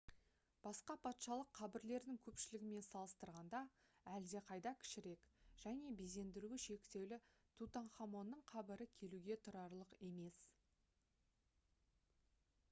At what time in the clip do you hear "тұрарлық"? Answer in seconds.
9.49-9.97